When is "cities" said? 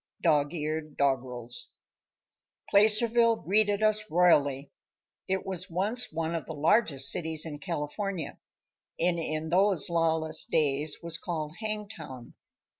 7.11-7.45